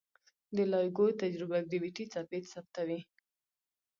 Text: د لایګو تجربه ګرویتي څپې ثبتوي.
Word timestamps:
د 0.55 0.57
لایګو 0.71 1.05
تجربه 1.21 1.57
ګرویتي 1.71 2.05
څپې 2.13 2.39
ثبتوي. 2.51 2.99